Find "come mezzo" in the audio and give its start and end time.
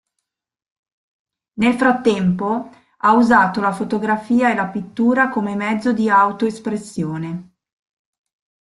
5.29-5.93